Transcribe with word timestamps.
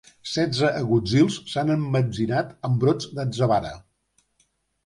Setze 0.35 0.69
agutzils 0.77 1.37
s'han 1.51 1.73
emmetzinat 1.75 2.57
amb 2.71 2.81
brots 2.85 3.13
d'atzavara. 3.19 3.75